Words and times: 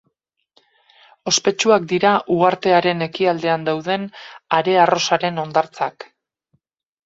Ospetsuak 1.31 1.85
dira 1.91 2.13
uhartearen 2.37 3.07
ekialdean 3.09 3.69
dauden 3.69 4.09
are 4.61 4.77
arrosaren 4.89 5.41
hondartzak. 5.47 6.13